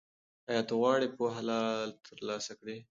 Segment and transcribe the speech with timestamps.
[0.49, 1.41] ایا ته غواړې پوهه
[2.05, 2.75] ترلاسه کړې؟